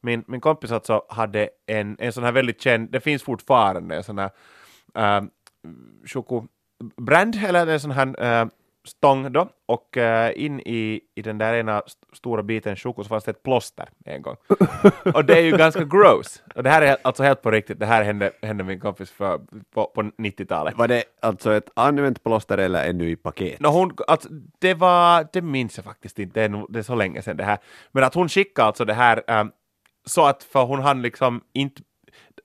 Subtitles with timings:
[0.00, 4.02] min, min kompis alltså hade en, en sån här väldigt känd, det finns fortfarande en
[4.02, 4.30] sån här
[4.94, 5.24] äh,
[6.06, 8.48] chokobrand, eller en sån här äh,
[8.88, 13.08] stång då, och uh, in i, i den där ena st stora biten choko så
[13.08, 14.36] fanns det ett plåster en gång.
[15.14, 16.42] och det är ju ganska gross.
[16.54, 19.40] Och det här är alltså helt på riktigt, det här hände, hände min kompis för,
[19.74, 20.78] på, på 90-talet.
[20.78, 23.60] Var det alltså ett använt plåster eller ännu i paket?
[23.60, 24.28] No, hon, alltså,
[24.58, 27.44] det var, det minns jag faktiskt inte, det är, det är så länge sedan det
[27.44, 27.58] här.
[27.92, 29.52] Men att hon skickade alltså det här um,
[30.08, 31.82] så att, för hon hann liksom inte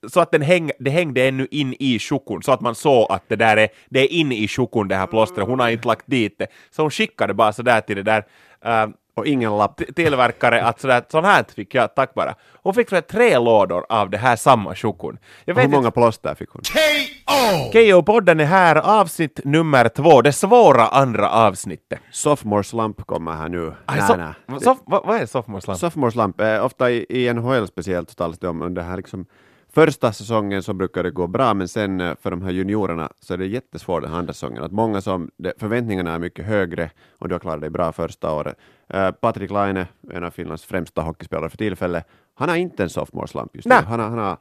[0.08, 3.24] så att den häng, det hängde ännu in i chokon, så att man såg att
[3.28, 6.06] det där är, det är in i chokon det här plåstret, hon har inte lagt
[6.06, 6.48] dit det.
[6.72, 8.26] Så hon skickade bara sådär till det där
[8.66, 9.82] uh, och ingen lapp.
[9.96, 12.36] Tillverkare att sådär, sån här fick jag, tack bara.
[12.64, 15.18] Hon fick tre lådor av det här samma chokon.
[15.46, 16.62] Hur många plåster fick hon?
[16.62, 17.72] KO!
[17.72, 22.00] KO-podden är här, avsnitt nummer två, det svåra andra avsnittet.
[22.12, 23.74] Sophomore slump kommer här nu.
[23.86, 25.80] Aj, so, so, vad, vad är sophomore slump?
[25.80, 29.26] Sophomore slump, eh, ofta i, i NHL speciellt talas det om under här liksom
[29.74, 33.34] första säsongen så brukar det gå bra, men sen eh, för de här juniorerna så
[33.34, 34.64] är det jättesvårt den andra säsongen.
[34.64, 38.58] Att många som, förväntningarna är mycket högre och du har klarat dig bra första året.
[38.94, 43.28] Uh, Patrik Laine, en av Finlands främsta hockeyspelare för tillfället, han har inte en sophomore
[43.28, 43.76] slump just nu.
[43.76, 44.38] Han, har, han har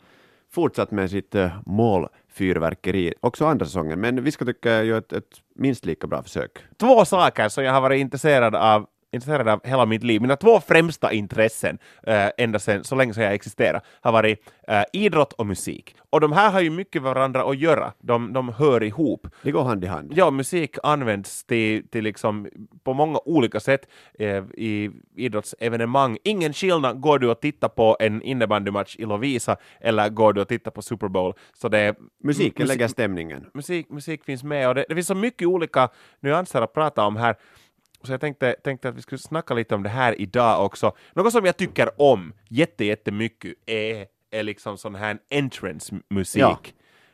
[0.51, 5.41] fortsatt med sitt uh, målfyrverkeri också andra säsongen, men vi ska tycka göra ett, ett
[5.55, 6.59] minst lika bra försök.
[6.81, 10.23] Två saker som jag har varit intresserad av intresserad av hela mitt liv.
[10.23, 14.83] Mina två främsta intressen, äh, ända sedan så länge som jag existerar, har varit äh,
[14.93, 15.97] idrott och musik.
[16.11, 17.93] Och de här har ju mycket varandra att göra.
[18.01, 19.27] De, de hör ihop.
[19.43, 20.13] Det går hand i hand.
[20.17, 22.49] Ja, musik används till, till liksom,
[22.85, 26.19] på många olika sätt äh, i idrottsevenemang.
[26.25, 30.49] Ingen skillnad går du att titta på en innebandymatch i Lovisa eller går du att
[30.49, 31.35] titta på Super Bowl.
[31.53, 33.47] Så det, Musiken musik, lägger stämningen.
[33.55, 35.89] Musik, musik finns med och det, det finns så mycket olika
[36.21, 37.37] nyanser att prata om här.
[38.03, 40.97] Så jag tänkte, tänkte att vi skulle snacka lite om det här idag också.
[41.13, 46.41] Något som jag tycker om jätte, jättemycket är, är liksom sån här entrance-musik.
[46.41, 46.59] Ja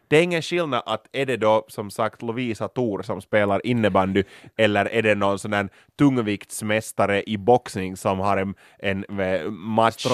[0.09, 4.23] det är ingen skillnad att är det då som sagt Lovisa Thor som spelar innebandy
[4.57, 5.69] eller är det någon sån där
[5.99, 9.05] tungviktsmästare i boxning som har en, en
[9.51, 10.07] match,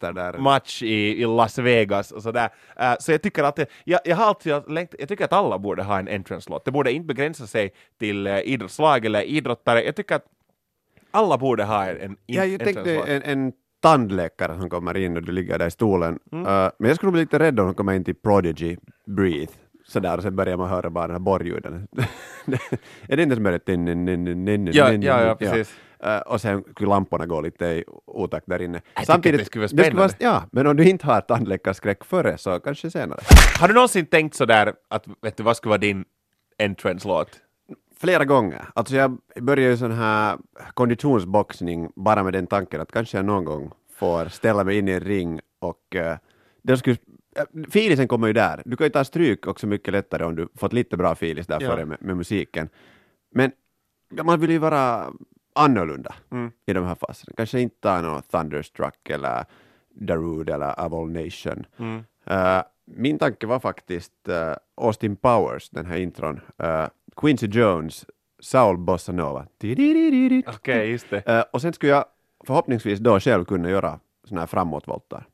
[0.00, 0.38] där.
[0.38, 2.50] match i, i Las Vegas och sådär.
[2.80, 5.58] Uh, så jag tycker att det, jag, jag har alltid längt, jag tycker att alla
[5.58, 6.64] borde ha en entrance-låt.
[6.64, 9.84] Det borde inte begränsa sig till uh, idrottslag eller idrottare.
[9.84, 10.24] Jag tycker att
[11.10, 15.22] alla borde ha en, en ja, jag tänkte en, en tandläkare som kommer in och
[15.22, 16.18] du ligger där i stolen.
[16.32, 16.46] Mm.
[16.46, 18.76] Uh, men jag skulle bli lite rädd om hon kommer in till Prodigy,
[19.08, 19.52] Breathe,
[19.86, 21.88] sådär, och sen börjar man höra bara den här borrljuden.
[23.08, 23.60] är det inte som börjar...
[24.76, 25.74] Ja, ja, ja, precis.
[26.06, 28.80] Uh, och sen skulle lamporna gå lite i otakt där inne.
[28.94, 30.02] Jag Samtidigt, det skulle vara spännande.
[30.02, 33.20] Det skulle vara, ja, men om du inte har tandläkarskräck före så kanske senare.
[33.60, 36.04] Har du någonsin tänkt sådär att, vet du, vad skulle vara din
[36.58, 37.40] entrance-låt?
[38.00, 38.64] flera gånger.
[38.74, 40.38] Alltså jag började ju sån här
[40.74, 44.92] konditionsboxning bara med den tanken att kanske jag någon gång får ställa mig in i
[44.92, 46.16] en ring och uh,
[46.62, 46.96] det skulle
[47.70, 48.62] Filisen kommer ju där.
[48.64, 51.60] Du kan ju ta stryk också mycket lättare om du fått lite bra filis där
[51.60, 51.70] ja.
[51.70, 52.68] före med, med, musiken.
[53.30, 53.52] Men
[54.22, 55.12] man vill ju vara
[55.54, 56.50] annorlunda mm.
[56.66, 57.32] i de här faserna.
[57.36, 59.44] Kanske inte ta någon Thunderstruck eller
[59.88, 61.66] Darude eller Avol Nation.
[61.76, 62.04] Mm.
[62.30, 66.40] Uh, min tanke var faktiskt uh, Austin Powers, den här intron.
[66.62, 66.86] Uh,
[67.16, 68.06] Quincy Jones,
[68.40, 69.46] Saul Bossa Nova.
[70.46, 71.44] Okej, okay, just det.
[71.52, 72.04] Och sen skulle jag
[72.46, 75.26] förhoppningsvis då själv kunna göra sådana här framåtvoltar.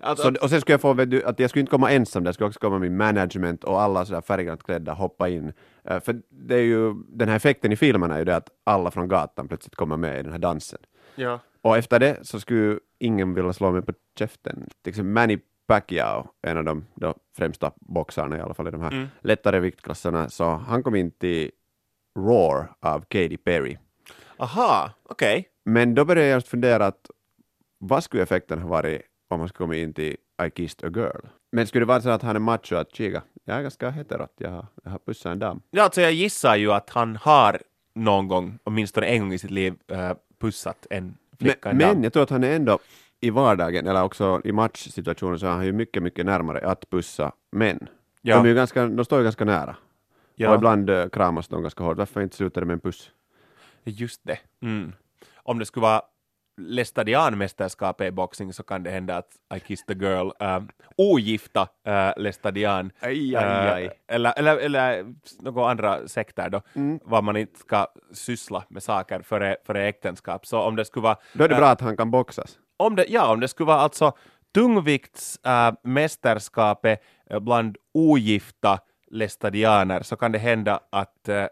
[0.00, 2.32] Alltså, så, och sen skulle jag få, du, att jag skulle inte komma ensam, det
[2.32, 5.52] skulle också komma min management och alla sådär färggrant klädda hoppa in.
[5.90, 8.90] Uh, för det är ju, den här effekten i filmen är ju det att alla
[8.90, 10.78] från gatan plötsligt kommer med i den här dansen.
[11.14, 11.40] Ja.
[11.62, 14.68] Och efter det så skulle ingen vilja slå mig på käften.
[14.82, 18.80] Till exempel Manny Pacquiao, en av de, de främsta boxarna i alla fall i de
[18.80, 19.08] här mm.
[19.20, 21.50] lättare viktklasserna, så han kom in till
[22.18, 23.78] Roar av Katy Perry.
[24.38, 25.38] Aha, okej.
[25.38, 25.44] Okay.
[25.64, 27.10] Men då började jag fundera att
[27.78, 31.26] vad skulle effekten ha varit om man skulle komma in till I kissed a girl?
[31.52, 34.34] Men skulle det vara så att han är macho att kika, jag är ganska heterot,
[34.36, 35.62] jag har, jag har pussat en dam.
[35.70, 37.60] Ja, alltså jag gissar ju att han har
[37.94, 41.94] någon gång, åtminstone en gång i sitt liv, uh, pussat en flicka, men, en dam.
[41.94, 42.78] Men jag tror att han är ändå
[43.20, 47.32] i vardagen eller också i matchsituationer så är han ju mycket, mycket närmare att pussa
[47.50, 47.88] män.
[48.22, 48.36] Ja.
[48.36, 49.76] De, är ju ganska, de står ju ganska nära.
[50.34, 50.50] Ja.
[50.50, 51.96] Och ibland uh, kramas de ganska hårt.
[51.96, 53.10] Varför inte sluta det med en puss?
[53.84, 54.38] Just det.
[54.62, 54.92] Mm.
[55.34, 56.02] Om det skulle vara
[56.60, 60.62] Lestadian-mästerskapet i boxning så kan det hända att I kissed the girl, uh,
[60.96, 63.84] ogifta uh, Lestadian, aj, aj, aj.
[63.84, 67.00] Uh, eller, eller, eller några andra sekter då, mm.
[67.04, 70.46] var man inte ska syssla med saker före, före äktenskap.
[70.46, 71.16] Så om det skulle vara...
[71.32, 73.80] Då är det bra att han kan boxas om det, ja, om det skulle vara
[73.80, 74.12] alltså
[74.54, 78.78] tungviktsmästerskapet äh, bland ogifta
[79.10, 81.44] lestadianer så kan det hända att, äh,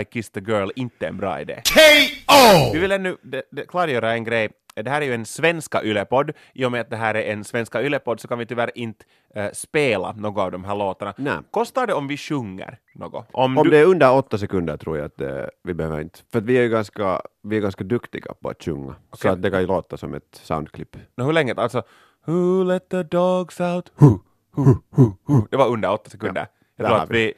[0.00, 1.62] I kissed a girl inte en bra idé.
[1.74, 2.70] K.O.
[2.72, 4.48] Vi vill ännu de, de, klargöra en grej.
[4.74, 6.32] Det här är ju en svenska ylepodd.
[6.54, 9.04] I och med att det här är en svenska ylepodd så kan vi tyvärr inte
[9.34, 11.14] eh, spela några av de här låtarna.
[11.16, 11.36] Nej.
[11.50, 13.28] Kostar det om vi sjunger något?
[13.32, 16.18] Om, Om du, det är under åtta sekunder tror jag att eh, vi behöver inte,
[16.32, 19.30] för att vi är ju ganska, vi är ganska duktiga på att sjunga, så Okej.
[19.30, 20.96] att det kan ju låta som ett soundklipp.
[21.16, 21.54] Nå, hur länge?
[21.56, 21.82] Alltså,
[22.26, 23.92] Who let the dogs out?
[23.96, 24.18] Who,
[24.50, 25.46] who, who, who.
[25.50, 26.46] Det var under åtta sekunder.
[26.76, 27.34] Jag där tror att vi,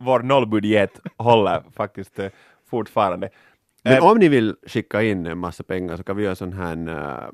[0.00, 2.30] vår nollbudget håller faktiskt eh,
[2.70, 3.30] fortfarande.
[3.82, 6.52] Men Eh, om ni vill skicka in en massa pengar så kan vi göra sån
[6.52, 7.28] här eh,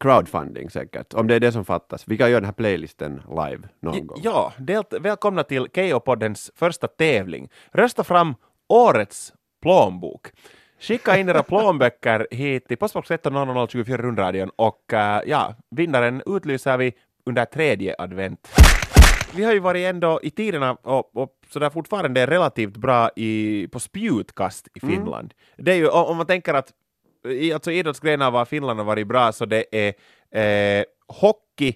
[0.00, 2.08] crowdfunding säkert, om det är det som fattas.
[2.08, 4.18] Vi kan göra den här playlisten live någon gång.
[4.22, 7.48] Ja, delt, välkomna till Keyyo-poddens första tävling.
[7.72, 8.34] Rösta fram
[8.68, 9.32] årets
[9.62, 10.28] plånbok.
[10.80, 16.76] Skicka in era plånböcker hit till postbox 13 24 rundradion och eh, ja, vinnaren utlyser
[16.76, 16.92] vi
[17.24, 18.48] under tredje advent.
[19.34, 23.80] Vi har ju varit ändå i tiderna och, och sådär fortfarande relativt bra i, på
[23.80, 25.34] spjutkast i Finland.
[25.56, 26.72] Det är ju, om man tänker att
[27.28, 29.94] i alltså idrottsgrenar var Finland har varit bra så det är
[30.40, 31.74] eh, hockey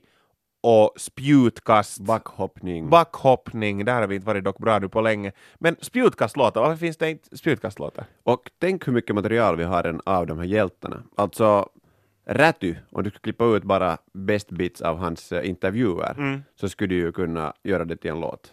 [0.63, 2.01] och spjutkast.
[2.01, 2.91] Backhoppning.
[2.91, 5.33] Backhoppning, där har vi inte varit dock bra nu på länge.
[5.59, 8.05] Men spjutkastlåtar, varför finns det inte spjutkastlåtar?
[8.23, 11.03] Och tänk hur mycket material vi har av de här hjältarna.
[11.17, 11.69] Alltså,
[12.33, 16.43] Räty, om du skulle klippa ut bara best bits av hans eh, intervjuer, Mm.
[16.61, 18.53] så skulle du ju kunna göra det till en låt.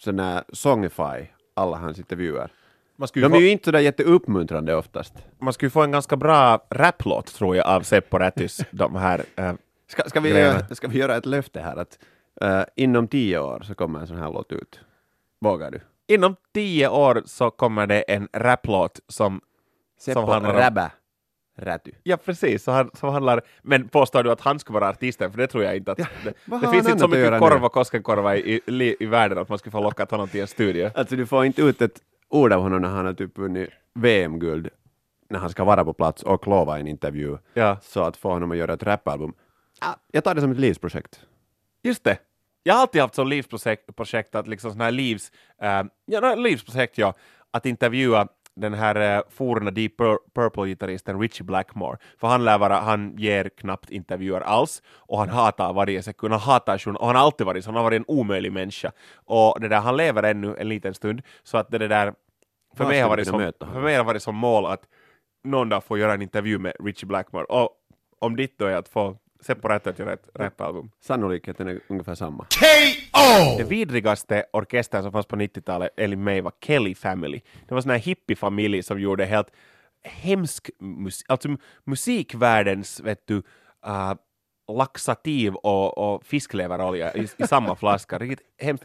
[0.00, 2.50] Så när Songify, alla hans intervjuer.
[2.96, 5.14] De ju är få, ju inte sådär jätteuppmuntrande oftast.
[5.38, 9.52] man skulle få en ganska bra raplåt tror jag av Seppo Rätys, de här eh,
[9.86, 11.98] Ska, ska, vi, göra, ska vi göra ett löfte här att
[12.40, 14.80] eh, inom tio år så kommer en sån här låt ut?
[15.40, 15.80] Vågar du?
[16.06, 19.40] Inom tio år så kommer det en raplåt som
[19.98, 20.90] Seppo handlar om- Räbä
[21.56, 21.90] Räty.
[22.02, 22.64] Ja, precis.
[22.64, 25.30] Så han, som handlar, men påstår du att han skulle vara artisten?
[25.30, 25.92] För det tror jag inte.
[25.92, 29.06] Att, det vad det har finns inte så mycket korv och Koskenkorva i, i, i
[29.06, 30.90] världen att man skulle få lockat honom till en studio.
[30.94, 34.68] Alltså du får inte ut ett ord av honom när han har typ vunnit VM-guld
[35.30, 37.38] när han ska vara på plats och lova en intervju.
[37.54, 37.78] Ja.
[37.82, 39.32] Så att få honom att göra ett rapalbum.
[39.80, 41.20] Ah, jag tar det som ett livsprojekt.
[41.82, 42.18] Just det.
[42.62, 46.34] Jag har alltid haft som livsprojekt projekt att liksom såna här livs, äh, ja, nå,
[46.34, 47.14] livsprojekt ja,
[47.50, 51.98] att intervjua den här äh, forna Deep Pur- Purple-gitarristen Richie Blackmore.
[52.18, 56.40] För han lär vara, han ger knappt intervjuer alls och han hatar varje sekund, han
[56.40, 58.92] hatar journal- och han har alltid varit så, han har varit en omöjlig människa.
[59.14, 62.14] Och det där, han lever ännu en liten stund, så att det, där,
[62.76, 64.82] för mig, har varit som, för mig har varit som mål att
[65.44, 67.44] någon dag få göra en intervju med Richie Blackmore.
[67.44, 67.70] Och
[68.18, 70.90] om ditt då är att få Seppo Rätt att göra ett rapalbum.
[71.00, 72.44] Sannolikheten är ungefär samma.
[72.44, 73.56] K.O.
[73.58, 77.40] Det vidrigaste orkestern som fanns på 90-talet, enligt mig, var Kelly Family.
[77.68, 79.48] Det var en sån här hippiefamilj som gjorde helt
[80.02, 83.34] hemsk musik, alltså mu- musikvärldens, vet du,
[83.86, 84.14] uh,
[84.72, 88.18] laxativ och, och fiskleverolja i, i samma flaska.
[88.18, 88.84] Riktigt hemskt.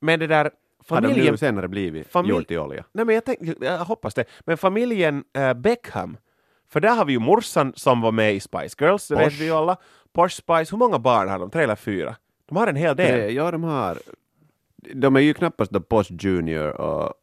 [0.00, 0.44] Men det där,
[0.88, 1.32] Har de familjen...
[1.32, 2.84] nu senare blivit familj- gjort i olja?
[2.92, 4.24] Nej, men jag, tänk, jag hoppas det.
[4.40, 6.16] Men familjen eh, Beckham,
[6.68, 9.40] för där har vi ju morsan som var med i Spice Girls, det vet Posh.
[9.40, 9.76] vi ju alla.
[10.12, 11.50] Posh Spice, hur många barn har de?
[11.50, 12.16] Tre eller fyra?
[12.48, 13.34] De har en hel del.
[13.34, 13.98] Ja, de har...
[14.94, 17.14] De är ju knappast The Post Junior och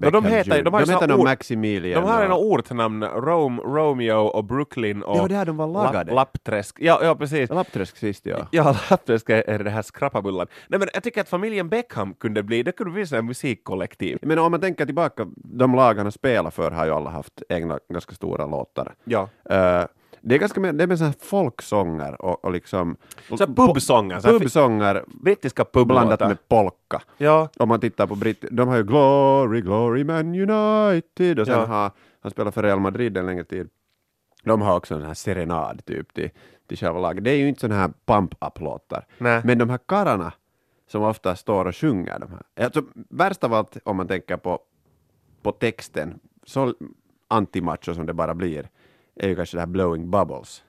[0.00, 2.02] Beckham de heter- de har de heter nog ord- Maximilian.
[2.02, 5.66] De har en och- ortnamn, Rome, Romeo och Brooklyn och Det var där de var
[5.66, 6.12] lagade.
[6.12, 6.76] Lapp, Lappträsk.
[6.80, 7.50] Ja, ja, precis.
[7.50, 8.36] Lappträsk sist, ja.
[8.50, 10.46] Ja, Lappträsk är det här skrapabullan.
[10.68, 14.18] Nej, men jag tycker att familjen Beckham kunde bli, det kunde bli en musikkollektiv.
[14.22, 17.42] Men om man tänker tillbaka, de lag han har spelat för har ju alla haft
[17.48, 18.94] egna ganska stora låtar.
[19.04, 19.28] Ja.
[19.50, 19.84] Eh,
[20.28, 22.96] det är ganska mer, det är mer så här folksånger och, och liksom...
[23.28, 25.86] Så pubsånger, Pubsånger Brittiska blandat
[26.20, 26.28] publåtar.
[26.28, 27.02] med polka.
[27.16, 31.58] Ja, Om man tittar på britt, de har ju Glory, Glory Man United och sen
[31.58, 31.64] Ja.
[31.66, 33.68] har han spelat för Real Madrid en längre tid.
[34.44, 36.30] De har också en sån här serenad typ till,
[36.68, 37.24] till själva laget.
[37.24, 39.06] Det är ju inte såna här pump-up-låtar.
[39.18, 40.32] Men de här karlarna
[40.88, 42.64] som ofta står och sjunger de här.
[42.64, 44.58] Alltså, värst av allt om man tänker på,
[45.42, 46.74] på texten, så
[47.28, 48.68] antimacho som det bara blir,
[49.16, 50.62] är ju kanske det här Blowing Bubbles.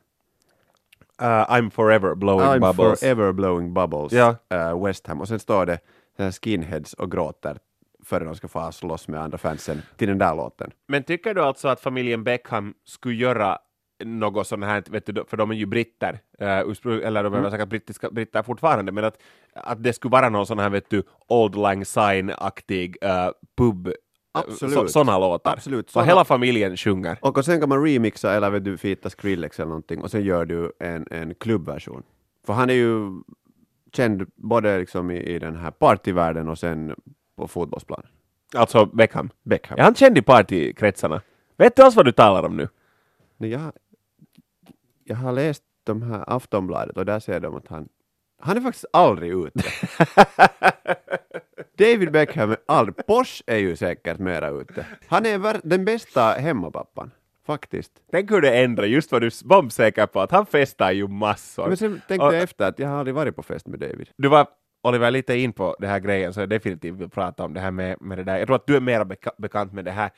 [1.21, 2.99] uh, I'm forever blowing I'm bubbles.
[2.99, 4.35] forever blowing bubbles, Ja.
[4.49, 5.21] eh, West Ham.
[5.21, 5.79] Och sen står det
[6.43, 7.57] skinheads och gråter
[8.03, 10.71] före de ska få slåss med andra fansen till den där låten.
[10.87, 13.57] Men tycker du alltså att familjen Beckham skulle göra
[14.03, 16.47] något sånt här, vet du, för de är ju britter, uh,
[17.05, 19.17] eller de är väl säkert brittiska, britter fortfarande, men att,
[19.53, 23.91] att det skulle vara någon sån här, vet du, Old Lang Syne-aktig uh, pub,
[24.39, 24.91] Absolut.
[24.91, 25.53] sådana låtar.
[25.53, 27.17] Absolut, Så såna- hela familjen sjunger.
[27.21, 30.45] Och sen kan man remixa eller vet du, fita Skrillex eller någonting och sen gör
[30.45, 32.03] du en, en klubbversion.
[32.45, 33.21] För han är ju
[33.93, 36.95] känd både liksom i, i den här partyvärlden och sen
[37.35, 38.07] på fotbollsplanen.
[38.55, 39.29] Alltså Beckham.
[39.43, 39.79] Beckham.
[39.79, 41.21] Är han känd i partykretsarna?
[41.57, 42.67] Vet du alls vad du talar om nu?
[43.37, 43.71] Nej, jag,
[45.03, 47.89] jag har läst de här Aftonbladet och där ser de att han
[48.39, 49.63] han är faktiskt aldrig ute.
[51.77, 53.05] David Beckham är aldrig...
[53.05, 54.85] Porsche är ju säkert mera ute.
[55.07, 57.11] Han är den bästa hemmapappan,
[57.45, 57.91] faktiskt.
[58.11, 61.67] Tänk hur det ändrar, just vad du är bombsäker på, att han festar ju massor.
[61.67, 64.09] Men sen tänkte Och- jag efter att jag har aldrig varit på fest med David.
[64.17, 64.47] Du var,
[64.83, 67.71] Oliver, lite in på det här grejen, så jag definitivt vill prata om det här
[67.71, 68.37] med, med det där.
[68.37, 70.09] Jag tror att du är mer beka bekant med det här.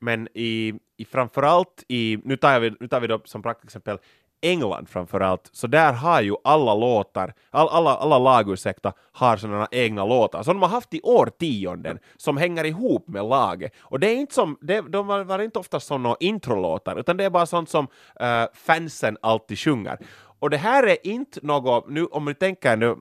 [0.00, 3.98] Men i, i framförallt i, nu tar, vi, nu tar vi då som praktexempel
[4.44, 9.68] England framförallt, så där har ju alla låtar, all, alla, alla lag, ursäkta, har sådana
[9.70, 13.72] egna låtar som de har haft i årtionden, som hänger ihop med laget.
[13.80, 17.24] Och det är inte som, det, de var, var inte ofta sådana introlåtar, utan det
[17.24, 17.84] är bara sånt som
[18.20, 19.98] uh, fansen alltid sjunger.
[20.38, 22.96] Och det här är inte något, nu om du tänker nu,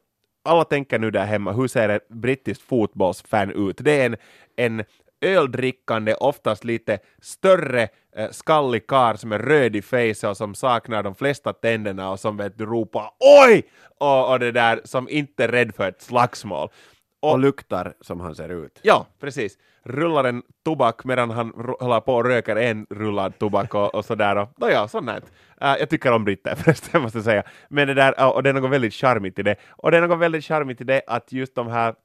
[0.46, 3.78] alla tänker nu där hemma, hur ser ett brittiskt fotbollsfan ut?
[3.78, 4.16] Det är en,
[4.56, 4.84] en
[5.24, 7.90] öldrickande, oftast lite större
[8.32, 12.38] skallig karl som är röd i face och som saknar de flesta tänderna och som
[12.38, 13.64] vet du ropar oj!
[14.00, 16.70] Och, och det där som inte är rädd för ett slagsmål.
[17.22, 18.80] Och luktar som han ser ut.
[18.82, 19.58] Ja, precis.
[19.84, 24.36] Rullar en tobak medan han håller på och röker en rullad tobak och, och sådär.
[24.36, 25.22] Och, Nåja, sånt här.
[25.64, 27.44] Uh, jag tycker om britter förresten, måste jag säga.
[27.70, 29.56] Men det där, och det är något väldigt charmigt i det.
[29.70, 31.96] Och det är något väldigt charmigt i det att just de här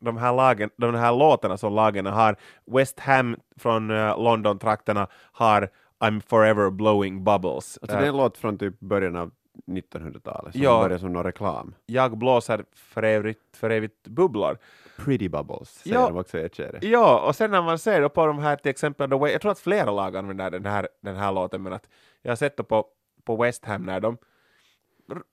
[0.00, 5.68] de här, lagen, de här låtarna som lagen har, West Ham från uh, London-trakterna har
[6.00, 7.78] I'm forever blowing bubbles.
[7.82, 9.30] Alltså Eh, det är en låt från typ början av
[9.66, 10.76] 1900-talet som Ja.
[10.82, 11.74] började som någon reklam.
[11.86, 14.58] jag blåser för evigt, för evigt bubblor.
[14.96, 16.06] Pretty Bubbles säger Ja.
[16.08, 16.82] de också i ett.
[16.82, 19.40] Ja, och sen när man ser då på de här till exempel, The Way, jag
[19.40, 21.88] tror att flera lag använder den här, den här låten, men att
[22.22, 22.86] jag har sett det på,
[23.24, 24.16] på West Ham när de,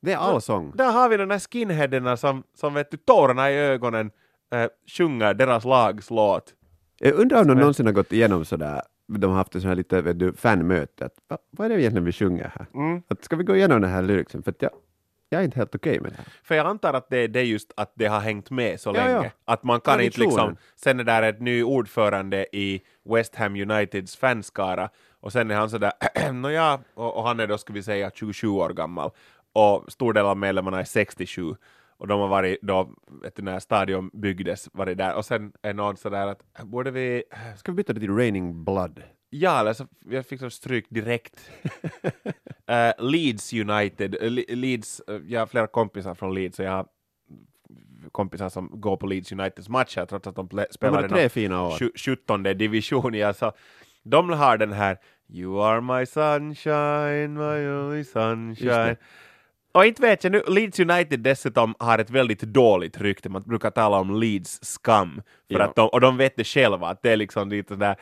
[0.02, 0.72] Det är allsång.
[0.76, 4.12] där har vi de där skinheaderna som, som vet du, tårarna i ögonen
[4.54, 6.54] äh, sjunger deras lags låt.
[7.00, 9.76] Jag undrar om de någonsin har gått igenom sådär, de har haft ett sånt här
[9.76, 12.66] lite vet du, fanmöte, att, va, vad är det egentligen vi sjunger här?
[12.74, 13.02] Mm.
[13.08, 14.44] Att, ska vi gå igenom den här lyricsen?
[14.44, 14.72] För att jag,
[15.30, 16.26] jag är inte helt okej med det här.
[16.44, 18.94] För jag antar att det, det är just att det har hängt med så Ja,
[18.94, 19.24] länge.
[19.26, 19.54] ja.
[19.54, 24.16] Att man kan inte liksom, sen är där ett ny ordförande i West Ham Uniteds
[24.18, 24.90] fanskara
[25.20, 25.92] och sen är han sådär,
[26.32, 29.12] nåja, och, och han är då ska vi säga 27 år gammal
[29.54, 31.56] och stor del av medlemmarna är 67
[31.98, 32.90] och de har varit då,
[33.24, 37.24] vet du, när stadion byggdes, varit där och sen är någon sådär att borde vi,
[37.58, 39.04] Ska vi byta det till Raining Blood?
[39.30, 41.50] ja eller så jag fick så stryk direkt.
[42.70, 46.72] Eh, Leeds United, eh, Le- Leeds, eh, jag har flera kompisar från Leeds och jag
[46.72, 46.88] har
[48.12, 51.64] kompisar som går på Leeds Uniteds matcher trots att de spelar i tre någon fina
[51.68, 51.72] år.
[51.80, 53.14] sju- 17 division.
[53.14, 53.52] Ja, så
[54.04, 54.98] de har den här
[55.30, 58.96] You are my sunshine, my only sunshine.
[59.78, 63.70] Och inte vet jag nu, Leeds United dessutom har ett väldigt dåligt rykte, man brukar
[63.72, 65.64] tala om Leeds skam, för Ja.
[65.66, 67.96] att de, och de vet det själva, att det är liksom lite där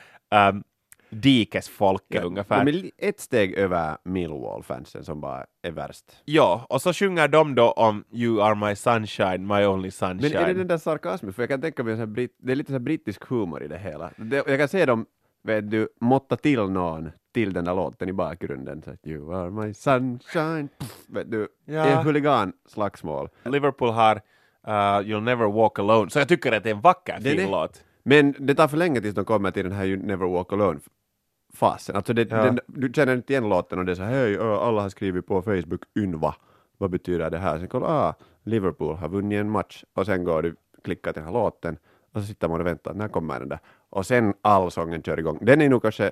[0.50, 0.63] um,
[1.10, 2.65] dikesfolket ungefär.
[2.65, 6.05] De är ett steg över Millwall-fansen som bara är värst.
[6.25, 10.32] Ja, och så sjunger de då om You are my sunshine, my only sunshine.
[10.34, 11.34] Men är det den där sarkasmen?
[11.34, 13.63] För jag kan tänka mig, en sån här britt, det är lite så brittisk humor
[13.63, 14.12] i det hela.
[14.17, 15.05] Det, jag kan se dem,
[15.46, 18.82] vet du, måtta till någon till den där låten i bakgrunden.
[18.82, 20.70] Så att, you are my sunshine.
[20.80, 21.86] Puff, vet du, Ja.
[21.86, 23.30] en huligan-slagsmål.
[23.44, 24.72] Liverpool har uh,
[25.08, 27.84] You'll never walk alone, så jag tycker att det är en vacker Den fin låt.
[28.04, 31.96] Men det tar för länge tills de kommer till den här You never walk alone-fasen.
[31.96, 32.44] Alltså det, Ja.
[32.44, 35.42] den, du känner inte igen låten och det är så hej, alla har skrivit på
[35.42, 36.36] Facebook Ynva.
[36.78, 37.60] Vad betyder det här?
[37.60, 41.34] Sen kollar ah, Liverpool har vunnit en match och sen går du, klickar till den
[41.34, 41.78] här låten
[42.16, 43.60] och så sitter man och väntar, när kommer den där?
[43.90, 45.40] Och sen allsången kör igång.
[45.42, 46.12] Den är nog kanske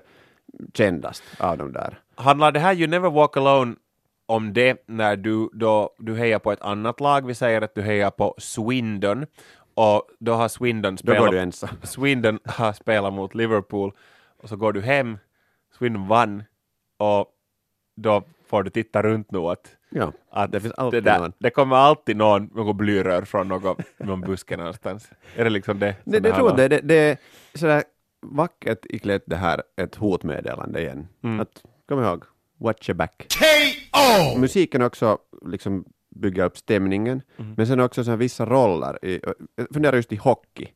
[0.73, 1.99] kändast av de där.
[2.15, 3.75] Handlar det här You never walk alone
[4.25, 7.81] om det när du, då, du hejar på ett annat lag, vi säger att du
[7.81, 9.25] hejar på Swindon,
[9.73, 11.69] och då har Swindon Då spelat ensam.
[11.83, 13.91] Swindon har spelat mot Liverpool
[14.37, 15.17] och så går du hem,
[15.77, 16.43] Swindon vann
[16.97, 17.27] och
[17.95, 21.33] då får du titta runt nu att, Ja, att det finns det, alltid där, någon.
[21.39, 25.09] det kommer alltid någon, något blyrör från någon, någon buske någonstans.
[25.35, 25.95] Är det liksom det?
[26.03, 27.17] det här tror jag det, det, det är
[27.53, 27.83] sådär
[28.25, 31.07] vackert iklätt det här ett hotmeddelande igen.
[31.23, 31.39] Mm.
[31.39, 32.23] Att, kom ihåg,
[32.59, 33.27] watch your back.
[33.39, 34.39] K.O.
[34.39, 35.85] musiken också liksom
[36.15, 37.53] bygger upp stämningen, Mhm.
[37.57, 39.05] men sen också så här vissa roller.
[39.05, 39.19] I,
[39.55, 40.67] jag funderar just i hockey.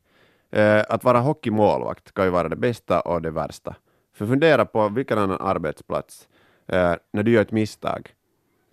[0.50, 3.74] Eh, att vara hockeymålvakt kan ju vara det bästa och det värsta.
[4.14, 6.28] För fundera på vilken annan arbetsplats,
[6.68, 8.10] eh, när du gör ett misstag,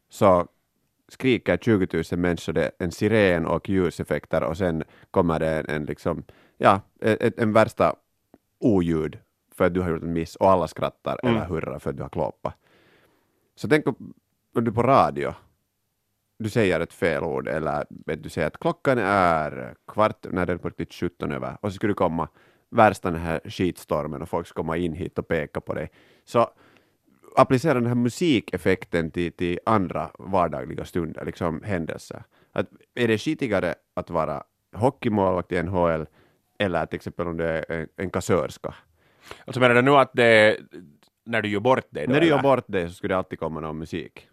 [0.09, 0.47] så
[1.07, 5.85] skriker 20 000 människor det, en siren och ljuseffekter och sen kommer det en, en
[5.85, 6.23] liksom,
[6.57, 7.95] ja, ett, en värsta
[8.59, 9.19] oljud
[9.55, 11.35] för att du har gjort en miss och alla skrattar Mm.
[11.35, 12.55] eller hurrar för att du har kloppat.
[13.55, 14.13] Så tänk om
[14.53, 15.33] du på radio,
[16.39, 20.57] du säger ett fel ord eller du säger att klockan är kvart, när det är
[20.57, 22.27] på riktigt 17 över och så skulle du komma
[22.69, 25.91] värsta den här skitstormen och folk ska komma in hit och peka på dig.
[26.25, 26.49] Så
[27.35, 32.23] applicera den här musikeffekten till, till andra vardagliga stunder, liksom händelser.
[32.51, 34.43] Att är det skitigare att vara
[34.75, 36.05] hockeymålvakt i NHL
[36.59, 38.75] eller till exempel om det är en, en kassörska.
[39.45, 40.57] Alltså menar du nu att det är
[41.25, 42.13] när du gör bort dig då?
[42.13, 44.29] När du gör bort det så skulle det alltid komma någon musik.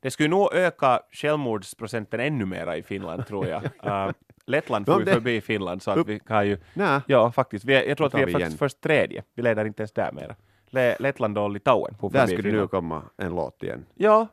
[0.00, 3.62] Det skulle nog öka självmordsprocenten ännu mera i Finland tror jag.
[3.64, 4.12] Uh,
[4.46, 7.74] Lettland får ju det- förbi Finland så att vi har ju, Nej, ja faktiskt, vi
[7.74, 8.50] är, jag tror att vi är igen.
[8.50, 10.36] först tredje, vi leder inte ens där mera.
[10.70, 13.86] Le, Lettland och Litauen där skulle nu komma en låt igen.
[13.94, 14.26] Ja,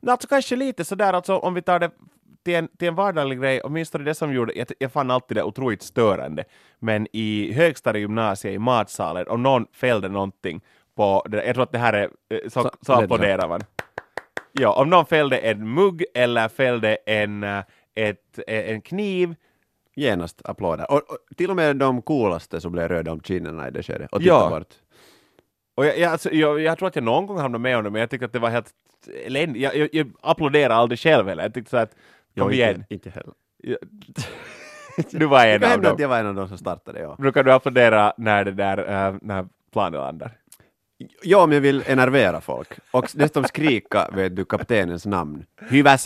[0.00, 1.90] Men alltså kanske lite sådär alltså om vi tar det
[2.44, 5.42] till en, till en vardaglig grej, åtminstone det som gjorde, jag, jag fann alltid det
[5.42, 6.44] otroligt störande,
[6.78, 10.60] men i högstadiegymnasiet i matsalen, om någon fällde någonting
[10.96, 13.60] på, jag tror att det här är, eh, så, Så- så applåderar man.
[14.52, 17.62] Ja, om någon fällde en mugg eller fällde en, eh,
[17.94, 19.34] ett, eh, en kniv,
[19.96, 20.90] Genast applåder.
[20.90, 24.12] Och, och till och med de coolaste som blev röda om kinderna i det skedet
[24.12, 24.38] och Ja.
[24.40, 24.74] tittade bort.
[25.80, 27.90] Och jag, jag, alltså, jag, jag tror att jag någon gång hamnade med om det,
[27.90, 28.70] men jag tycker att det var helt
[29.26, 29.62] eländigt.
[29.62, 31.98] Jag, jag, jag applåderar aldrig själv heller, jag tyckte så att, kom
[32.34, 32.84] Jag igen.
[32.88, 33.32] Inte, inte heller.
[35.10, 35.92] Du var en av dem.
[35.92, 37.16] att jag var en av de som startade, ja.
[37.18, 40.32] Brukar du applådera när det där, äh, när planet landar?
[41.22, 42.68] Ja, om jag vill enervera folk.
[42.90, 45.44] Och dessutom skrika, vet du, kaptenens namn.
[45.68, 45.98] Hyvä!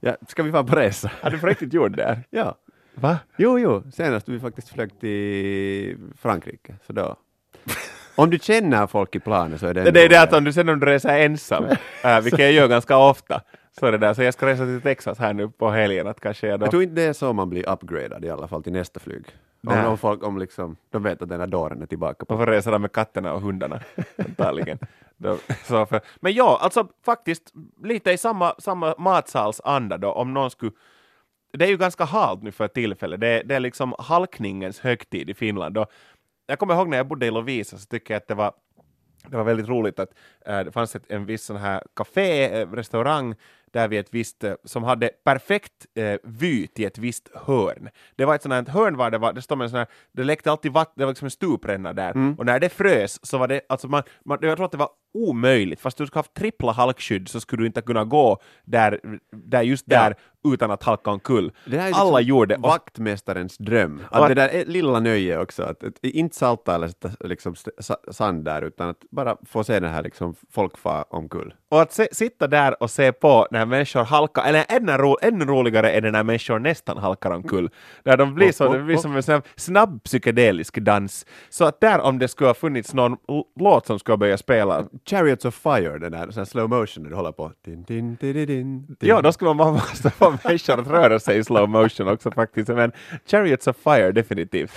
[0.00, 1.10] Ja, ska vi vara på resa?
[1.20, 2.20] Har du på riktigt gjort det?
[2.30, 2.56] Ja.
[3.00, 3.18] Va?
[3.36, 7.16] Jo, jo, senast vi faktiskt flög till Frankrike, så då.
[8.14, 10.52] Om du känner folk i planet så är det Det, är det att om du
[10.52, 11.64] sen om du reser ensam,
[12.04, 13.40] äh, vilket jag gör ganska ofta,
[13.80, 16.20] så är det där, så jag ska resa till Texas här nu på helgen, att
[16.20, 16.64] kanske jag då...
[16.64, 19.24] Jag tror inte det är så man blir upgradad i alla fall till nästa flyg.
[19.66, 22.34] Om, om folk om liksom, de vet att den här dåren är tillbaka på.
[22.34, 23.80] Man får resa där med katterna och hundarna,
[24.18, 24.78] antagligen.
[25.16, 27.52] Då, så för, men ja, alltså faktiskt
[27.84, 30.72] lite i samma, samma matsalsanda då, om någon skulle
[31.56, 33.20] det är ju ganska halt nu för tillfället.
[33.20, 35.78] Det, det är liksom halkningens högtid i Finland.
[35.78, 35.90] Och
[36.46, 38.52] jag kommer ihåg när jag bodde i Lovisa så tycker jag att det var
[39.30, 40.10] det var väldigt roligt att
[40.46, 43.34] äh, det fanns ett, en viss sån här café, äh, restaurang,
[43.72, 47.88] där vi ett visst, äh, som hade perfekt äh, vy till ett visst hörn.
[48.16, 50.24] Det var ett sånt här hörn var det var, det stod en sån här, det
[50.24, 53.48] läckte alltid vatten, det var liksom en stupränna där, och när det frös så var
[53.48, 56.72] det, alltså man, man, jag tror att det var omöjligt, fast du skulle haft trippla
[56.72, 59.00] halkskydd så skulle du inte kunna gå där,
[59.32, 59.98] där just Ja.
[59.98, 60.14] där
[60.52, 61.52] utan att halka omkull.
[61.66, 64.02] Det här är Alla liksom gjorde, vaktmästarens dröm.
[64.10, 67.54] Att Och- det där är lilla nöje också, att, att inte salta eller sätta liksom
[68.10, 71.54] sand där, utan att bara få se det här liksom folk far omkull.
[71.68, 75.44] Och att se, sitta där och se på när människor halkar, eller ännu, ro, ännu
[75.44, 77.70] roligare är det när människor nästan halkar omkull.
[78.02, 81.26] Där de blir så, det blir som en snabb psykedelisk dans.
[81.50, 83.16] Så att där om det skulle ha funnits någon
[83.60, 87.16] låt som skulle börja spela, Chariots of Fire, den där, sån slow motion när du
[87.16, 87.52] håller på.
[87.64, 91.44] Din, din, din, din, ja då skulle man måste få människor att röra sig i
[91.44, 92.68] slow motion också faktiskt.
[92.68, 92.92] Men
[93.26, 94.72] Chariots of Fire definitivt.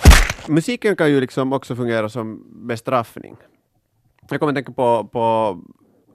[0.48, 3.36] Musiken kan ju liksom också fungera som bestraffning.
[4.30, 5.58] Jag kommer att tänka på, på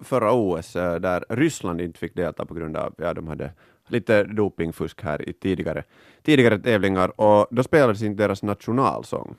[0.01, 3.51] förra OS eh, där Ryssland inte fick delta på grund av, ja de hade
[3.87, 5.83] lite dopingfusk här i tidigare,
[6.23, 9.35] tidigare tävlingar och då spelades inte deras nationalsång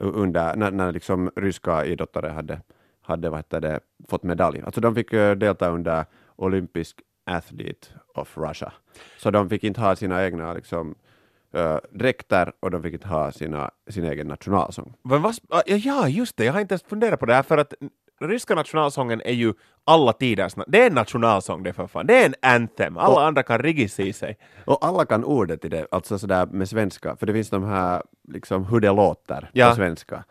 [0.00, 2.60] under, när, när liksom ryska idrottare hade,
[3.08, 4.62] hade vad heter det, fått medalj.
[4.66, 6.04] Alltså de fick eh, delta under
[6.36, 8.72] Olympisk Athlete of Russia.
[9.18, 10.94] Så de fick inte ha sina egna liksom,
[11.56, 14.94] uh, dräkter och de fick inte ha sina, sin egen nationalsång.
[15.02, 17.58] Men vad, ah, ja, just det, jag har inte ens funderat på det här för
[17.58, 17.74] att
[18.20, 22.26] ryska nationalsången är ju alla tiders, det är en nationalsång det för fan, det är
[22.26, 24.38] en anthem, alla Och- andra kan riggis i sig.
[24.64, 28.02] Och alla kan ordet i det, alltså sådär med svenska, för det finns de här
[28.28, 29.68] liksom hur det låter Ja.
[29.68, 30.24] på svenska.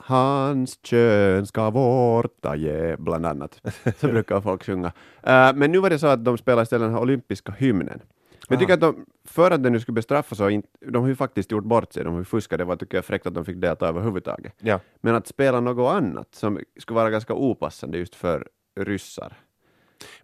[0.00, 3.60] Hans kön ska vårta ge, bland annat.
[3.96, 4.88] Så brukar folk sjunga.
[4.88, 8.00] Uh, men nu var det så att de spelade istället den här olympiska hymnen.
[8.48, 11.08] Men jag tycker att de, för att den nu skulle bestraffas, så in, de har
[11.08, 13.34] ju faktiskt gjort bort sig, de har ju fuskat, det var tycker jag fräckt att
[13.34, 14.54] de fick delta överhuvudtaget.
[14.58, 14.80] Ja.
[15.00, 18.48] Men att spela något annat som skulle vara ganska opassande just för
[18.80, 19.36] ryssar.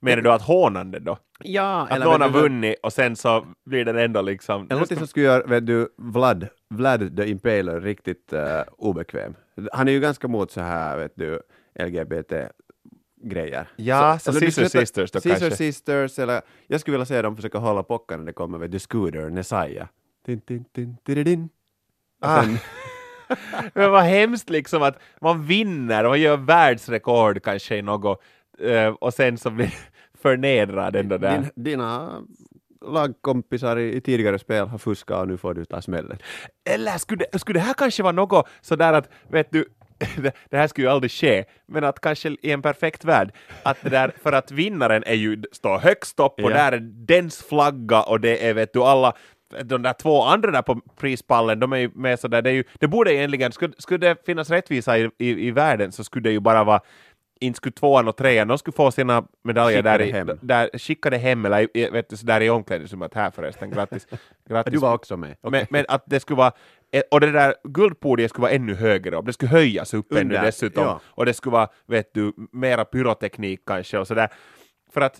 [0.01, 1.19] Menar du att hånande då?
[1.45, 4.67] Ja, Att någon har vunnit och sen så blir den ändå liksom...
[4.71, 8.41] Eller något som skulle göra, vet du, Vlad, Vlad the Impaler riktigt uh,
[8.79, 9.35] obekväm.
[9.73, 11.41] Han är ju ganska mot så här, vet du,
[13.23, 13.67] LGBT-grejer.
[13.77, 15.57] Ja, så eller Sister du skulle ta- Sisters då Sister kanske?
[15.57, 18.79] Sisters, eller jag skulle vilja se dem försöka hålla pockan när det kommer, vet du,
[18.79, 19.89] Scooter, Nessaya.
[20.27, 21.49] Din, din, din, din, din.
[22.21, 22.43] Ah.
[22.43, 22.59] sen-
[23.75, 28.23] Men vad hemskt liksom att man vinner och gör världsrekord kanske i något
[29.01, 29.75] och sen så blir
[30.23, 31.39] förnedrad ändå där.
[31.39, 32.21] Din, dina
[32.87, 36.19] lagkompisar i, i tidigare spel har fuskat och nu får du ta smällen.
[36.71, 39.65] Eller skulle, skulle det här kanske vara något sådär att, vet du,
[40.17, 43.77] det, det här skulle ju aldrig ske, men att kanske i en perfekt värld, att
[43.83, 46.55] det där, för att vinnaren är ju, står högst upp och Ja.
[46.57, 49.13] där är dens flagga och det är, vet du, alla
[49.65, 52.65] de där två andra där på prispallen, de är ju med sådär, det, är ju,
[52.81, 56.33] det borde egentligen, skulle, skulle det finnas rättvisa i, i, i världen så skulle det
[56.33, 56.81] ju bara vara
[57.41, 60.39] inte skulle tvåan och trean, de skulle få sina medaljer där, Skickade i, hem.
[60.43, 64.07] där skickade hem, eller i- vet du, så där i omklädningsrummet här förresten, grattis.
[64.49, 64.73] grattis.
[64.73, 65.37] Du var också med.
[65.43, 66.53] men, men att det skulle vara,
[66.93, 70.21] eh, och det där guldpodiet skulle vara ännu högre upp, det skulle höjas upp ännu
[70.21, 71.01] Under, dessutom, ja.
[71.07, 74.29] och det skulle vara, vet du, mera pyroteknik kanske och sådär.
[74.93, 75.19] För att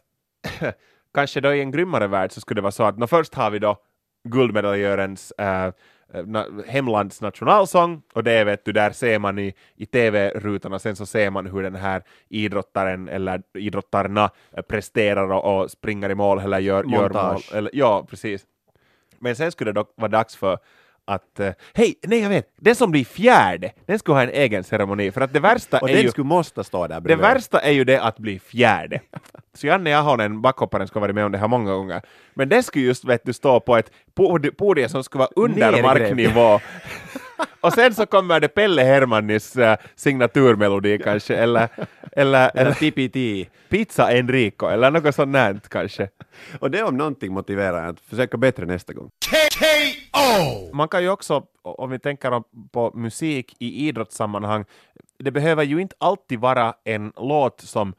[1.15, 3.59] kanske då i en grymmare värld så skulle det vara så att först har vi
[3.59, 3.77] då
[4.29, 5.73] guldmedaljörens äh,
[6.67, 11.31] hemlands nationalsång och det vet du, där ser man i, i tv-rutorna, sen så ser
[11.31, 16.59] man hur den här idrottaren eller idrottarna eh, presterar och, och springer i mål eller
[16.59, 17.41] gör, gör mål.
[17.53, 18.47] Eller, ja, precis.
[19.19, 20.59] Men sen skulle det dock vara dags för
[21.09, 24.65] att, eh, hej, nej jag vet, den som blir fjärde, den skulle ha en egen
[24.65, 26.11] ceremoni, för att det värsta Och är den ju...
[26.11, 27.23] skulle måste stå där Det bredvid.
[27.23, 29.01] värsta är ju det att bli fjärde.
[29.55, 32.03] Så Janne Ahonen, backhopparen, ska ha varit med om det här många gånger.
[32.35, 35.61] Men det skulle just vet du, stå på ett pod- podium som skulle vara under
[35.73, 35.83] Nergrävt.
[35.85, 36.61] marknivå.
[37.61, 41.69] Och sen så kommer det Pelle Hermannis äh, signaturmelodi kanske, eller,
[42.13, 43.51] eller, Eller TPT.
[43.69, 46.09] Pizza Enrico, eller något sånt här kanske.
[46.61, 49.11] Och det om någonting motiverar att försöka bättre nästa gång.
[50.73, 54.65] Man kan ju också, om vi tänker på musik i idrottssammanhang,
[55.19, 57.95] det behöver ju inte alltid vara en låt som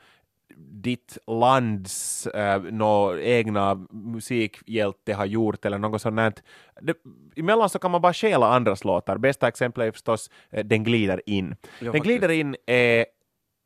[0.71, 6.43] ditt lands äh, nå egna musikhjälte har gjort eller något sånt.
[6.81, 6.97] Det,
[7.35, 9.17] emellan så kan man bara stjäla andras låtar.
[9.17, 11.55] Bästa exemplet är förstås äh, Den glider in.
[11.79, 12.03] Den faktiskt.
[12.03, 13.05] glider in är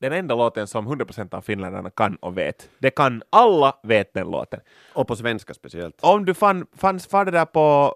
[0.02, 2.69] den enda låten som 100% av finländarna kan och vet.
[2.80, 4.60] Det kan alla vet den låten.
[4.93, 5.95] Och på svenska speciellt.
[6.02, 7.95] Om du fann, fanns far det där på,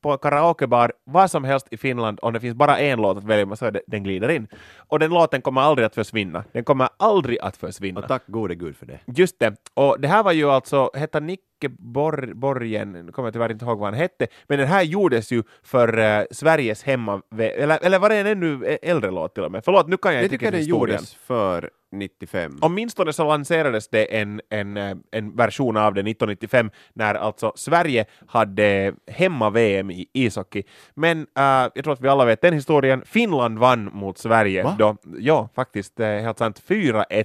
[0.00, 3.56] på karaokebar, vad som helst i Finland, om det finns bara en låt att välja
[3.56, 4.48] så det, den glider in.
[4.76, 6.44] Och den låten kommer aldrig att försvinna.
[6.52, 8.00] Den kommer aldrig att försvinna.
[8.00, 9.00] Och tack gode gud för det.
[9.06, 9.56] Just det.
[9.74, 11.20] Och det här var ju alltså, hette
[11.62, 14.82] Nicke Bor Borgen, nu kommer jag tyvärr inte ihåg vad han hette, men den här
[14.82, 17.22] gjordes ju för eh, Sveriges hemma...
[17.38, 19.64] Eller, eller var det en ännu äldre låt till och med?
[19.64, 20.96] Förlåt, nu kan jag Jag inte tycker riktigt den historien.
[20.96, 22.58] gjordes för 95.
[22.60, 28.04] Åtminstone så lanserades det en, en, eh, en version av det 1995 när alltså Sverige
[28.26, 30.62] hade hemma-VM i ishockey.
[30.94, 31.42] Men äh,
[31.74, 33.02] jag tror att vi alla vet den historien.
[33.06, 34.62] Finland vann mot Sverige.
[34.62, 34.76] Va?
[34.78, 36.62] Då, ja, faktiskt, det helt sant.
[36.68, 37.24] 4-1.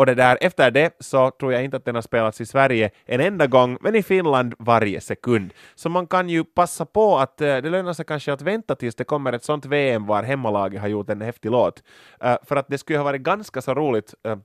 [0.00, 2.90] Och det där, efter det så tror jag inte att den har spelats i Sverige
[3.06, 5.52] en enda gång, men i Finland varje sekund.
[5.74, 8.94] Så man kan ju passa på att eh, det lönar sig kanske att vänta tills
[8.94, 11.82] det kommer ett sånt VM var hemmalaget har gjort en häftig låt.
[12.20, 14.36] Eh, för att det skulle ha varit ganska så roligt eh,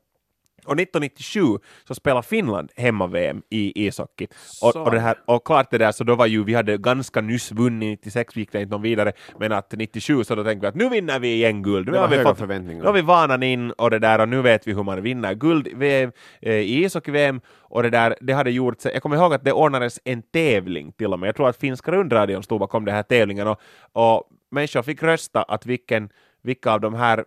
[0.65, 1.39] och 1997
[1.87, 4.27] så spelade Finland hemma-VM i ishockey.
[4.61, 7.21] Och, och, det här, och klart det där, så då var ju, vi hade ganska
[7.21, 10.67] nyss vunnit, 96 gick det inte någon vidare, men att 97 så då tänkte vi
[10.67, 11.91] att nu vinner vi igen guld.
[11.91, 12.81] Nu har vi fått, förväntningar.
[12.81, 15.33] nu har vi vanan in och det där och nu vet vi hur man vinner
[15.33, 19.15] guld i VM, eh, i ishockey-VM och det där, det hade gjort sig, jag kommer
[19.15, 22.59] ihåg att det ordnades en tävling till och med, jag tror att finska rundradion stod
[22.59, 23.59] bakom den här tävlingen och,
[23.91, 26.09] och människor fick rösta att vilken
[26.45, 27.25] vilka av de här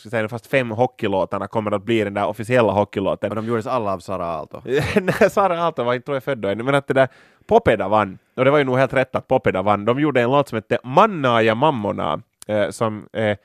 [0.00, 3.30] ska säga, fast fem hockeylåtarna kommer att bli den där officiella hockeylåten.
[3.30, 4.62] Och de gjordes alla av Sara Aalto.
[5.00, 7.08] Nej, Sara Aalto var inte tror jag född då ännu, men att det där
[7.46, 9.84] Popeda vann, och det var ju nog helt rätt att Popeda vann.
[9.84, 13.36] De gjorde en låt som hette Manna ja mammona, eh, som eh,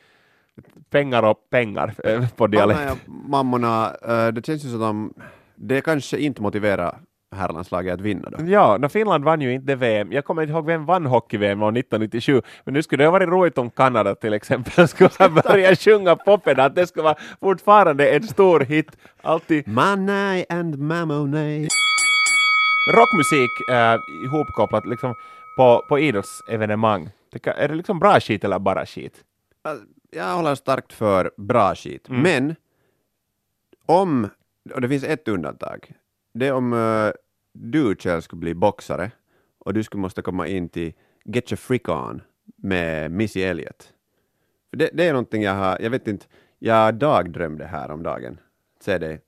[0.90, 2.80] pengar och pengar eh, på dialekt.
[2.80, 5.14] Anna ja, mammorna, eh, det känns ju som att de,
[5.56, 7.00] det kanske inte motiverar
[7.36, 8.46] herrlandslaget att vinna då.
[8.46, 10.12] Ja, no, Finland vann ju inte VM.
[10.12, 13.30] Jag kommer inte ihåg vem vann hockey-VM år 1997, men nu skulle det ha varit
[13.30, 18.10] roligt om Kanada till exempel skulle ha börjat sjunga Popeda, att det skulle vara fortfarande
[18.10, 18.98] en stor hit.
[19.22, 21.68] Alltid Manai and Mamonai.
[22.96, 25.16] rockmusik eh, ihopkopplat liksom
[25.58, 27.10] på, på idrottsevenemang.
[27.44, 29.24] Är det liksom bra skit eller bara skit?
[30.12, 32.10] Jag håller starkt för bra skit.
[32.10, 32.22] Mm.
[32.22, 32.56] Men
[33.86, 34.30] om,
[34.74, 35.92] och det finns ett undantag,
[36.34, 37.12] det är om eh,
[37.56, 39.12] du själv skulle bli boxare
[39.60, 40.94] och du skulle måste komma in till
[41.26, 42.22] Get Your Freak On
[42.56, 43.94] med Missy Elliott.
[44.70, 46.26] För det, det är någonting jag har, jag vet inte,
[46.60, 48.40] jag dagdrömde här om dagen.
[48.80, 49.22] Se dig.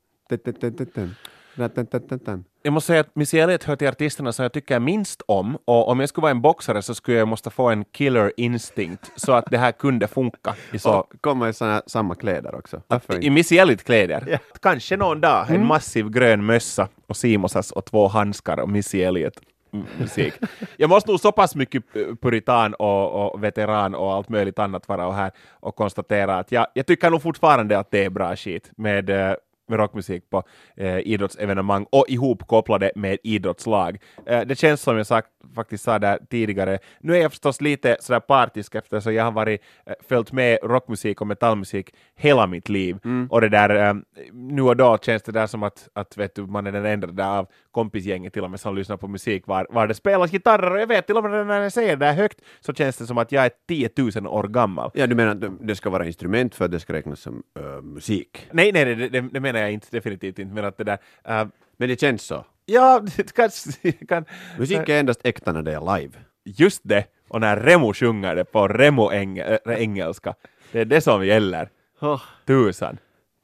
[2.62, 5.88] Jag måste säga att Missy Elliott hör till artisterna som jag tycker minst om och
[5.88, 9.32] om jag skulle vara en boxare så skulle jag måste få en killer instinct så
[9.32, 10.54] att det här kunde funka.
[10.72, 12.82] I så, Och komma i såna, samma kläder också.
[13.20, 13.30] I?
[13.30, 14.38] Missy Elliott-kläder.
[14.62, 19.40] Kanske någon dag, en massiv grön mössa och Simosas och två handskar och Missy Elliott
[19.72, 20.34] mm, musik.
[20.76, 21.82] Jag måste nog så pass mycket
[22.20, 26.66] puritan och, och veteran och allt möjligt annat vara och här och konstatera att jag,
[26.74, 29.34] jag tycker nog fortfarande att det är bra skit med, eh,
[29.68, 30.42] med rockmusik på
[30.76, 33.98] eh, idrottsevenemang och ihopkopplade med idrottslag.
[34.26, 36.78] Eh, det känns som jag sagt, faktiskt sa där tidigare.
[37.00, 41.20] Nu är jag förstås lite sådär partisk eftersom jag har varit, eh, följt med rockmusik
[41.20, 42.98] och metallmusik hela mitt liv.
[43.30, 43.94] Och det där, eh,
[44.32, 47.06] nu och då känns det där som att, att vet du, man är den enda
[47.06, 50.70] där av kompisgänget till och med som lyssnar på musik var, var det spelas gitarrer
[50.72, 53.06] och jag vet till och med när jag säger det där högt så känns det
[53.06, 54.90] som att jag är 10 000 år gammal.
[54.94, 57.82] Ja, du menar att det- ska vara instrument för att det ska räknas som äh,
[57.82, 58.46] musik?
[58.52, 60.98] Nej, nej, nej det, det, det menar jag inte, definitivt inte, men att det där,
[61.24, 62.44] eh, Men det känns så.
[62.66, 64.24] ja, det kanske, kan,
[64.58, 66.12] Musik är endast äkta när det är live.
[66.44, 70.34] just det, och när Remo sjunger det på Remo eng, äh, engelska,
[70.72, 71.68] det är det som gäller.
[72.00, 72.22] Oh.
[72.46, 72.98] Tusan.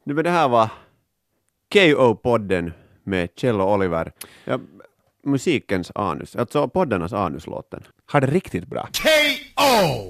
[0.04, 0.68] Nu men det här var
[1.74, 2.72] KO-podden
[3.04, 4.12] med Kjell och Oliver.
[4.44, 4.58] Ja,
[5.24, 7.82] musikens anus, alltså poddarnas anuslåten.
[8.06, 8.88] Har det riktigt bra.
[9.02, 10.02] K.O.